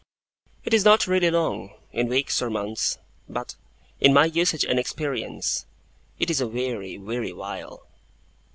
It 0.63 0.73
is 0.73 0.83
not 0.83 1.05
really 1.05 1.29
long, 1.29 1.75
in 1.91 2.07
weeks 2.07 2.41
or 2.41 2.49
months; 2.49 2.97
but, 3.29 3.53
in 3.99 4.15
my 4.15 4.25
usage 4.25 4.65
and 4.65 4.79
experience, 4.79 5.67
it 6.17 6.31
is 6.31 6.41
a 6.41 6.47
weary, 6.47 6.97
weary 6.97 7.33
while. 7.33 7.85